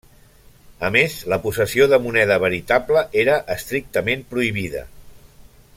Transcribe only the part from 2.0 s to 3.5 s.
moneda veritable era